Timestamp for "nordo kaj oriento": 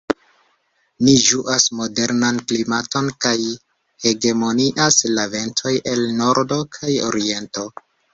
6.23-7.67